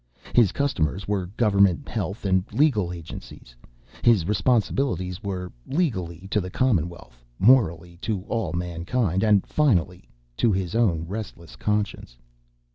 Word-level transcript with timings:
His 0.33 0.51
customers 0.51 1.07
were 1.07 1.27
government 1.27 1.87
health 1.87 2.25
and 2.25 2.43
legal 2.51 2.91
agencies; 2.91 3.55
his 4.01 4.25
responsibilities 4.27 5.21
were: 5.21 5.51
legally, 5.67 6.27
to 6.31 6.41
the 6.41 6.49
Commonwealth; 6.49 7.23
morally, 7.37 7.97
to 8.01 8.23
all 8.23 8.51
mankind; 8.51 9.21
and, 9.23 9.45
finally, 9.45 10.09
to 10.37 10.51
his 10.51 10.73
own 10.73 11.05
restless 11.07 11.55
conscience. 11.55 12.17